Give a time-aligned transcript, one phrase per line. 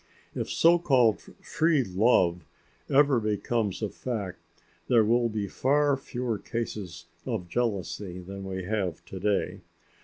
[0.33, 2.43] If so called "free love"
[2.89, 4.39] ever becomes a fact
[4.87, 9.61] there will be far fewer cases of jealousy than we have to day.